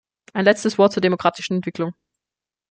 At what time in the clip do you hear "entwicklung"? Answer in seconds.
1.57-1.93